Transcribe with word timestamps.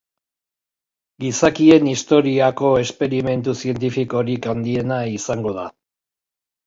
Gizakien 1.23 1.91
historiako 1.91 2.71
esperimentu 2.85 3.57
zientifikorin 3.65 4.49
handiena 4.55 4.99
izango 5.19 5.53
da. 5.61 5.67